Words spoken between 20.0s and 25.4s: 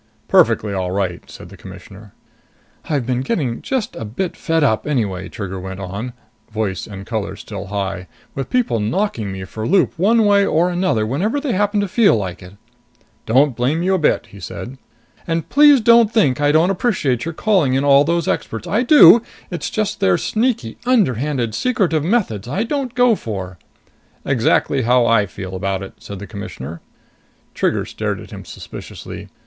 sneaky, underhanded, secretive methods I don't go for!" "Exactly how I